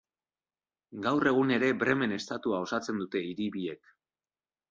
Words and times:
Gaur 1.03 1.29
egun 1.31 1.51
ere 1.57 1.69
Bremen 1.83 2.17
estatua 2.17 2.63
osatzen 2.67 3.03
dute 3.05 3.21
hiri 3.27 3.49
biek. 3.59 3.93